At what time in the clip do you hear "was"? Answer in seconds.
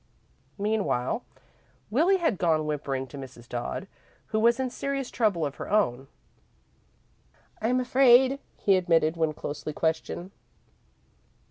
4.39-4.59